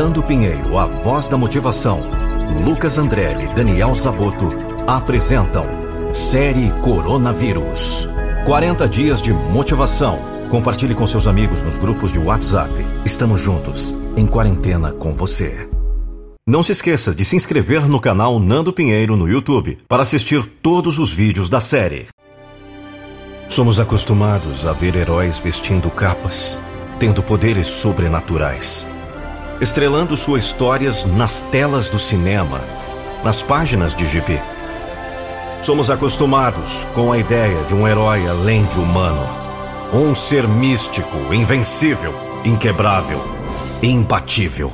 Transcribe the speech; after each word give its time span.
Nando 0.00 0.22
Pinheiro, 0.22 0.78
a 0.78 0.86
voz 0.86 1.28
da 1.28 1.36
motivação, 1.36 2.00
Lucas 2.64 2.96
Andrelli, 2.96 3.46
Daniel 3.54 3.94
Zaboto 3.94 4.48
apresentam 4.86 5.66
Série 6.14 6.70
Coronavírus. 6.80 8.08
40 8.46 8.88
dias 8.88 9.20
de 9.20 9.30
motivação. 9.30 10.18
Compartilhe 10.48 10.94
com 10.94 11.06
seus 11.06 11.26
amigos 11.26 11.62
nos 11.62 11.76
grupos 11.76 12.14
de 12.14 12.18
WhatsApp. 12.18 12.72
Estamos 13.04 13.40
juntos, 13.40 13.94
em 14.16 14.26
quarentena 14.26 14.90
com 14.90 15.12
você. 15.12 15.68
Não 16.46 16.62
se 16.62 16.72
esqueça 16.72 17.14
de 17.14 17.22
se 17.22 17.36
inscrever 17.36 17.86
no 17.86 18.00
canal 18.00 18.40
Nando 18.40 18.72
Pinheiro 18.72 19.18
no 19.18 19.28
YouTube 19.28 19.76
para 19.86 20.02
assistir 20.02 20.46
todos 20.62 20.98
os 20.98 21.12
vídeos 21.12 21.50
da 21.50 21.60
série. 21.60 22.06
Somos 23.50 23.78
acostumados 23.78 24.64
a 24.64 24.72
ver 24.72 24.96
heróis 24.96 25.38
vestindo 25.38 25.90
capas, 25.90 26.58
tendo 26.98 27.22
poderes 27.22 27.66
sobrenaturais, 27.66 28.86
estrelando 29.60 30.16
suas 30.16 30.44
histórias 30.44 31.04
nas 31.04 31.42
telas 31.42 31.88
do 31.88 31.98
cinema, 31.98 32.60
nas 33.22 33.42
páginas 33.42 33.94
de 33.94 34.06
GP. 34.06 34.40
Somos 35.62 35.90
acostumados 35.90 36.86
com 36.94 37.12
a 37.12 37.18
ideia 37.18 37.62
de 37.64 37.74
um 37.74 37.86
herói 37.86 38.26
além 38.26 38.64
de 38.64 38.80
humano, 38.80 39.28
um 39.92 40.14
ser 40.14 40.48
místico, 40.48 41.34
invencível, 41.34 42.14
inquebrável, 42.44 43.22
imbatível. 43.82 44.72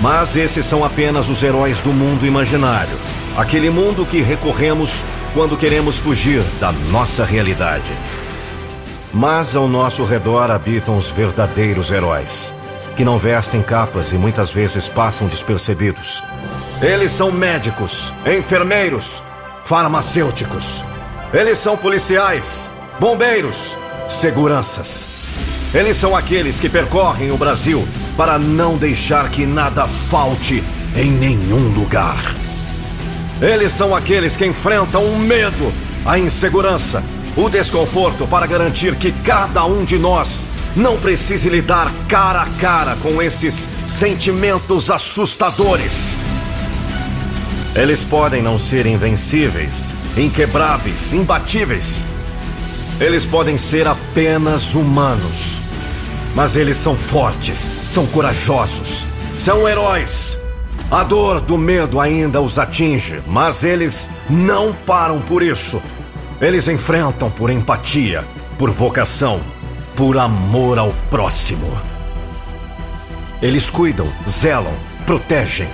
Mas 0.00 0.36
esses 0.36 0.64
são 0.64 0.84
apenas 0.84 1.28
os 1.28 1.42
heróis 1.42 1.80
do 1.80 1.92
mundo 1.92 2.24
imaginário. 2.24 2.96
Aquele 3.36 3.70
mundo 3.70 4.06
que 4.06 4.22
recorremos 4.22 5.04
quando 5.32 5.56
queremos 5.56 5.96
fugir 5.96 6.42
da 6.60 6.70
nossa 6.70 7.24
realidade. 7.24 7.90
Mas 9.14 9.54
ao 9.54 9.68
nosso 9.68 10.04
redor 10.04 10.50
habitam 10.50 10.96
os 10.96 11.08
verdadeiros 11.08 11.92
heróis, 11.92 12.52
que 12.96 13.04
não 13.04 13.16
vestem 13.16 13.62
capas 13.62 14.10
e 14.10 14.16
muitas 14.16 14.50
vezes 14.50 14.88
passam 14.88 15.28
despercebidos. 15.28 16.20
Eles 16.82 17.12
são 17.12 17.30
médicos, 17.30 18.12
enfermeiros, 18.26 19.22
farmacêuticos. 19.64 20.84
Eles 21.32 21.60
são 21.60 21.76
policiais, 21.76 22.68
bombeiros, 22.98 23.76
seguranças. 24.08 25.06
Eles 25.72 25.96
são 25.96 26.16
aqueles 26.16 26.58
que 26.58 26.68
percorrem 26.68 27.30
o 27.30 27.36
Brasil 27.36 27.86
para 28.16 28.36
não 28.36 28.76
deixar 28.76 29.30
que 29.30 29.46
nada 29.46 29.86
falte 29.86 30.62
em 30.96 31.10
nenhum 31.12 31.68
lugar. 31.68 32.34
Eles 33.40 33.72
são 33.72 33.94
aqueles 33.94 34.36
que 34.36 34.44
enfrentam 34.44 35.04
o 35.04 35.18
medo, 35.18 35.72
a 36.04 36.18
insegurança, 36.18 37.02
o 37.36 37.48
desconforto 37.48 38.26
para 38.26 38.46
garantir 38.46 38.94
que 38.96 39.10
cada 39.10 39.64
um 39.64 39.84
de 39.84 39.98
nós 39.98 40.46
não 40.76 40.96
precise 40.98 41.48
lidar 41.48 41.92
cara 42.08 42.42
a 42.42 42.46
cara 42.60 42.96
com 42.96 43.20
esses 43.20 43.68
sentimentos 43.86 44.90
assustadores. 44.90 46.16
Eles 47.74 48.04
podem 48.04 48.40
não 48.40 48.56
ser 48.58 48.86
invencíveis, 48.86 49.94
inquebráveis, 50.16 51.12
imbatíveis. 51.12 52.06
Eles 53.00 53.26
podem 53.26 53.56
ser 53.56 53.86
apenas 53.88 54.74
humanos. 54.74 55.60
Mas 56.36 56.56
eles 56.56 56.76
são 56.76 56.96
fortes, 56.96 57.76
são 57.90 58.06
corajosos, 58.06 59.06
são 59.38 59.68
heróis. 59.68 60.38
A 60.90 61.02
dor 61.02 61.40
do 61.40 61.58
medo 61.58 62.00
ainda 62.00 62.40
os 62.40 62.58
atinge, 62.58 63.20
mas 63.26 63.64
eles 63.64 64.08
não 64.30 64.72
param 64.72 65.20
por 65.20 65.42
isso. 65.42 65.82
Eles 66.40 66.68
enfrentam 66.68 67.30
por 67.30 67.50
empatia, 67.50 68.24
por 68.58 68.70
vocação, 68.70 69.40
por 69.94 70.18
amor 70.18 70.78
ao 70.78 70.92
próximo. 71.08 71.70
Eles 73.40 73.70
cuidam, 73.70 74.12
zelam, 74.28 74.74
protegem. 75.06 75.68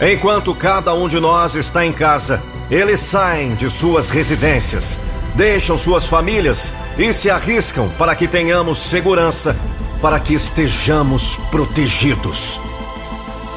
Enquanto 0.00 0.54
cada 0.54 0.94
um 0.94 1.08
de 1.08 1.20
nós 1.20 1.54
está 1.54 1.84
em 1.84 1.92
casa, 1.92 2.42
eles 2.70 3.00
saem 3.00 3.54
de 3.54 3.70
suas 3.70 4.10
residências, 4.10 4.98
deixam 5.34 5.76
suas 5.76 6.06
famílias 6.06 6.72
e 6.96 7.12
se 7.12 7.30
arriscam 7.30 7.88
para 7.90 8.14
que 8.14 8.26
tenhamos 8.26 8.78
segurança, 8.78 9.56
para 10.00 10.18
que 10.18 10.34
estejamos 10.34 11.36
protegidos. 11.50 12.60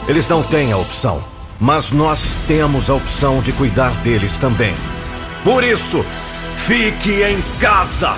Eles 0.07 0.27
não 0.27 0.43
têm 0.43 0.71
a 0.71 0.77
opção, 0.77 1.23
mas 1.59 1.91
nós 1.91 2.37
temos 2.47 2.89
a 2.89 2.95
opção 2.95 3.41
de 3.41 3.51
cuidar 3.51 3.91
deles 3.97 4.37
também. 4.37 4.73
Por 5.43 5.63
isso, 5.63 6.05
fique 6.55 7.23
em 7.23 7.41
casa! 7.59 8.15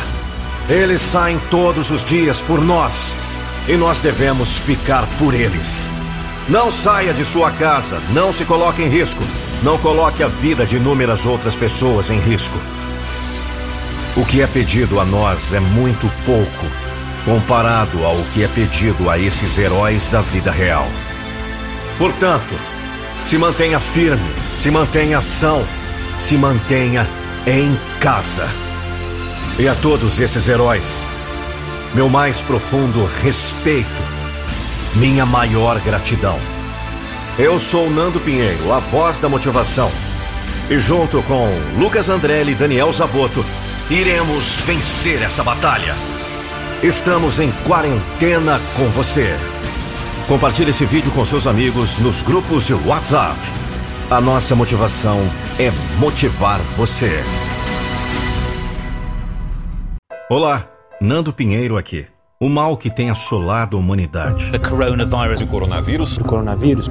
Eles 0.70 1.02
saem 1.02 1.40
todos 1.50 1.92
os 1.92 2.04
dias 2.04 2.40
por 2.40 2.62
nós 2.62 3.16
e 3.68 3.76
nós 3.76 4.00
devemos 4.00 4.58
ficar 4.58 5.06
por 5.18 5.34
eles. 5.34 5.90
Não 6.48 6.72
saia 6.72 7.14
de 7.14 7.24
sua 7.24 7.52
casa, 7.52 8.02
não 8.12 8.32
se 8.32 8.46
coloque 8.46 8.82
em 8.82 8.88
risco, 8.88 9.24
não 9.62 9.78
coloque 9.78 10.24
a 10.24 10.28
vida 10.28 10.66
de 10.66 10.78
inúmeras 10.78 11.26
outras 11.26 11.56
pessoas 11.56 12.10
em 12.10 12.20
risco. 12.20 12.58
O 14.16 14.26
que 14.26 14.42
é 14.42 14.48
pedido 14.48 15.00
a 15.00 15.06
nós 15.06 15.54
é 15.54 15.60
muito 15.60 16.10
pouco 16.26 16.84
comparado 17.26 18.06
ao 18.06 18.18
que 18.34 18.44
é 18.44 18.48
pedido 18.48 19.10
a 19.10 19.18
esses 19.18 19.58
heróis 19.58 20.08
da 20.08 20.22
vida 20.22 20.52
real. 20.52 20.88
Portanto, 21.98 22.54
se 23.26 23.38
mantenha 23.38 23.80
firme, 23.80 24.30
se 24.58 24.70
mantenha 24.70 25.20
ação, 25.20 25.66
se 26.18 26.38
mantenha 26.38 27.08
em 27.46 27.78
casa. 28.00 28.48
E 29.60 29.68
a 29.68 29.76
todos 29.76 30.20
esses 30.20 30.48
heróis, 30.48 31.06
meu 31.94 32.10
mais 32.10 32.42
profundo 32.42 33.06
respeito 33.22 34.14
minha 34.96 35.26
maior 35.26 35.80
gratidão. 35.80 36.40
Eu 37.38 37.58
sou 37.58 37.90
Nando 37.90 38.20
Pinheiro, 38.20 38.72
a 38.72 38.80
voz 38.80 39.18
da 39.18 39.28
motivação. 39.28 39.92
E 40.70 40.78
junto 40.80 41.22
com 41.24 41.50
Lucas 41.78 42.10
Andrelli 42.10 42.52
e 42.52 42.56
Daniel 42.56 42.92
Zaboto, 42.92 43.44
iremos 43.90 44.62
vencer 44.66 45.22
essa 45.22 45.44
batalha. 45.44 45.96
Estamos 46.82 47.40
em 47.40 47.52
quarentena 47.66 48.60
com 48.76 48.86
você. 48.90 49.36
Compartilhe 50.28 50.70
esse 50.70 50.86
vídeo 50.86 51.12
com 51.12 51.26
seus 51.26 51.48
amigos 51.48 52.00
nos 52.00 52.22
grupos 52.22 52.68
de 52.68 52.74
WhatsApp. 52.74 53.38
A 54.12 54.20
nossa 54.22 54.54
motivação 54.54 55.20
é 55.58 55.72
motivar 55.98 56.60
você. 56.76 57.10
Olá, 60.30 60.68
Nando 61.02 61.34
Pinheiro 61.34 61.78
aqui. 61.78 62.06
O 62.40 62.50
mal 62.50 62.76
que 62.76 62.90
tem 62.90 63.10
assolado 63.10 63.78
a 63.78 63.80
humanidade. 63.80 64.52
The 64.52 64.60
coronavirus. 64.60 65.42
O 65.42 65.48
coronavírus. 65.48 66.18
O 66.18 66.24
coronavírus. 66.26 66.90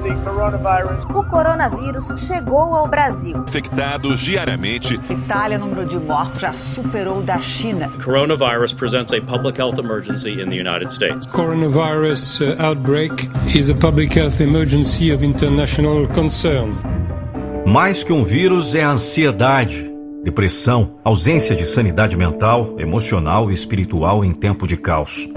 O 1.13 1.23
coronavírus 1.23 2.19
chegou 2.19 2.73
ao 2.73 2.87
Brasil. 2.87 3.37
Infectados 3.47 4.19
diariamente. 4.21 4.95
Itália, 5.09 5.59
número 5.59 5.85
de 5.85 5.99
mortos 5.99 6.41
já 6.41 6.53
superou 6.53 7.21
da 7.21 7.39
China. 7.39 7.91
Coronavirus 8.03 8.73
presents 8.73 9.13
a 9.13 9.21
public 9.21 9.59
health 9.59 9.77
emergency 9.77 10.41
in 10.41 10.49
the 10.49 10.59
United 10.59 10.91
States. 10.91 11.27
Coronavirus 11.27 12.41
uh, 12.41 12.59
outbreak 12.59 13.29
is 13.55 13.69
a 13.69 13.75
public 13.75 14.17
health 14.17 14.41
emergency 14.41 15.13
of 15.13 15.23
international 15.23 16.07
concern. 16.07 16.73
Mais 17.65 18.03
que 18.03 18.11
um 18.11 18.23
vírus 18.23 18.75
é 18.75 18.83
a 18.83 18.91
ansiedade, 18.91 19.89
depressão, 20.21 20.95
ausência 21.03 21.55
de 21.55 21.65
sanidade 21.65 22.17
mental, 22.17 22.75
emocional 22.77 23.49
e 23.49 23.53
espiritual 23.53 24.23
em 24.23 24.31
tempo 24.33 24.67
de 24.67 24.75
caos. 24.75 25.29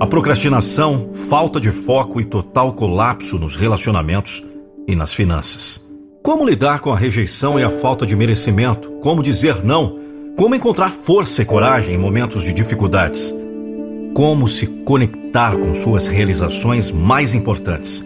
A 0.00 0.06
procrastinação, 0.06 1.10
falta 1.12 1.60
de 1.60 1.70
foco 1.70 2.20
e 2.20 2.24
total 2.24 2.72
colapso 2.72 3.38
nos 3.38 3.54
relacionamentos 3.54 4.44
e 4.88 4.96
nas 4.96 5.12
finanças. 5.12 5.84
Como 6.22 6.46
lidar 6.46 6.80
com 6.80 6.90
a 6.90 6.96
rejeição 6.96 7.60
e 7.60 7.62
a 7.62 7.70
falta 7.70 8.06
de 8.06 8.16
merecimento? 8.16 8.90
Como 9.02 9.22
dizer 9.22 9.62
não? 9.62 9.98
Como 10.36 10.54
encontrar 10.54 10.90
força 10.90 11.42
e 11.42 11.44
coragem 11.44 11.94
em 11.94 11.98
momentos 11.98 12.42
de 12.42 12.52
dificuldades? 12.52 13.32
Como 14.14 14.48
se 14.48 14.66
conectar 14.84 15.56
com 15.58 15.74
suas 15.74 16.08
realizações 16.08 16.90
mais 16.90 17.34
importantes? 17.34 18.04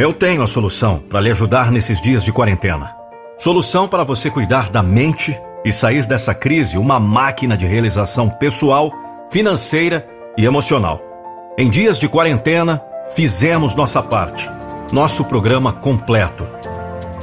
Eu 0.00 0.12
tenho 0.12 0.44
a 0.44 0.46
solução 0.46 1.00
para 1.00 1.20
lhe 1.20 1.28
ajudar 1.28 1.72
nesses 1.72 2.00
dias 2.00 2.22
de 2.22 2.30
quarentena. 2.30 2.94
Solução 3.36 3.88
para 3.88 4.04
você 4.04 4.30
cuidar 4.30 4.70
da 4.70 4.80
mente 4.80 5.36
e 5.64 5.72
sair 5.72 6.06
dessa 6.06 6.32
crise 6.32 6.78
uma 6.78 7.00
máquina 7.00 7.56
de 7.56 7.66
realização 7.66 8.30
pessoal, 8.30 8.92
financeira 9.28 10.08
e 10.36 10.44
emocional. 10.44 11.02
Em 11.58 11.68
dias 11.68 11.98
de 11.98 12.08
quarentena, 12.08 12.80
fizemos 13.12 13.74
nossa 13.74 14.00
parte. 14.00 14.48
Nosso 14.92 15.24
programa 15.24 15.72
completo. 15.72 16.46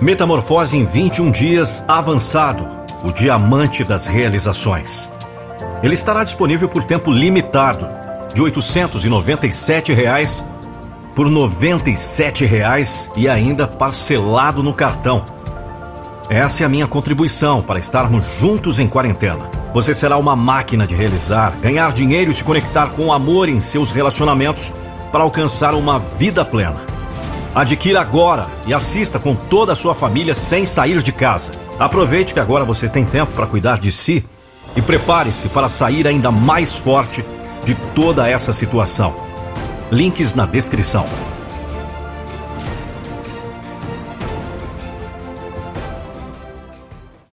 Metamorfose 0.02 0.76
em 0.76 0.84
21 0.84 1.32
dias 1.32 1.86
avançado, 1.88 2.68
o 3.06 3.12
diamante 3.14 3.86
das 3.86 4.06
realizações. 4.06 5.10
Ele 5.82 5.94
estará 5.94 6.26
disponível 6.26 6.68
por 6.68 6.84
tempo 6.84 7.10
limitado, 7.10 7.88
de 8.34 8.42
897 8.42 9.94
reais 9.94 10.44
por 11.16 11.30
97 11.30 12.46
reais 12.46 13.10
e 13.16 13.30
ainda 13.30 13.66
parcelado 13.66 14.62
no 14.62 14.74
cartão. 14.74 15.24
Essa 16.30 16.64
é 16.64 16.66
a 16.66 16.70
minha 16.70 16.88
contribuição 16.88 17.62
para 17.62 17.80
estarmos 17.80 18.26
juntos 18.40 18.80
em 18.80 18.88
quarentena. 18.88 19.50
Você 19.74 19.94
será 19.94 20.18
uma 20.18 20.36
máquina 20.36 20.86
de 20.86 20.94
realizar, 20.94 21.58
ganhar 21.60 21.94
dinheiro 21.94 22.32
e 22.32 22.34
se 22.34 22.44
conectar 22.44 22.90
com 22.90 23.14
amor 23.14 23.48
em 23.48 23.62
seus 23.62 23.92
relacionamentos 23.92 24.74
para 25.12 25.24
alcançar 25.24 25.74
uma 25.74 25.98
vida 26.00 26.44
plena. 26.44 26.82
Adquira 27.54 28.02
agora 28.02 28.48
e 28.68 28.74
assista 28.74 29.18
com 29.18 29.34
toda 29.34 29.72
a 29.72 29.76
sua 29.76 29.96
família 29.96 30.34
sem 30.34 30.66
sair 30.66 31.02
de 31.02 31.14
casa. 31.14 31.54
Aproveite 31.80 32.34
que 32.34 32.40
agora 32.40 32.66
você 32.66 32.90
tem 32.90 33.06
tempo 33.06 33.32
para 33.32 33.48
cuidar 33.48 33.80
de 33.80 33.92
si 33.92 34.26
e 34.76 34.82
prepare-se 34.82 35.48
para 35.48 35.70
sair 35.70 36.06
ainda 36.06 36.32
mais 36.32 36.78
forte 36.78 37.24
de 37.64 37.76
toda 37.94 38.28
essa 38.30 38.52
situação. 38.52 39.16
Links 39.92 40.34
na 40.34 40.48
descrição. 40.48 41.06